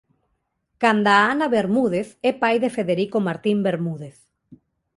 Canda 0.81 1.11
a 1.17 1.23
Ana 1.33 1.47
Bermúdez 1.55 2.07
é 2.29 2.31
pai 2.41 2.55
de 2.63 2.69
Federico 2.77 3.17
Martín 3.27 3.57
Bermúdez. 3.67 4.17